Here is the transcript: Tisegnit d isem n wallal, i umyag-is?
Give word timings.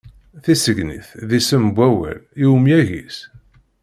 Tisegnit 0.43 1.07
d 1.27 1.29
isem 1.37 1.65
n 1.69 1.73
wallal, 1.77 2.19
i 2.43 2.45
umyag-is? 2.55 3.17